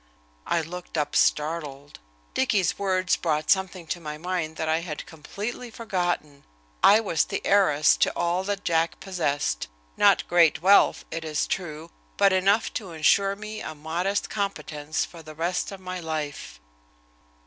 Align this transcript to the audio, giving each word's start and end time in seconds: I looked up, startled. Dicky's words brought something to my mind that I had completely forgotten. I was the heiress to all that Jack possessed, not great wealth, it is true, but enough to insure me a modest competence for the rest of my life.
I 0.47 0.61
looked 0.61 0.97
up, 0.97 1.15
startled. 1.15 1.99
Dicky's 2.33 2.79
words 2.79 3.15
brought 3.15 3.51
something 3.51 3.85
to 3.85 3.99
my 3.99 4.17
mind 4.17 4.55
that 4.55 4.67
I 4.67 4.79
had 4.79 5.05
completely 5.05 5.69
forgotten. 5.69 6.43
I 6.83 6.99
was 6.99 7.25
the 7.25 7.39
heiress 7.45 7.95
to 7.97 8.11
all 8.15 8.43
that 8.45 8.65
Jack 8.65 8.99
possessed, 8.99 9.67
not 9.95 10.27
great 10.27 10.59
wealth, 10.59 11.05
it 11.11 11.23
is 11.23 11.45
true, 11.45 11.91
but 12.17 12.33
enough 12.33 12.73
to 12.81 12.93
insure 12.93 13.35
me 13.35 13.61
a 13.61 13.75
modest 13.75 14.27
competence 14.27 15.05
for 15.05 15.21
the 15.21 15.35
rest 15.35 15.71
of 15.71 15.79
my 15.79 15.99
life. 15.99 16.59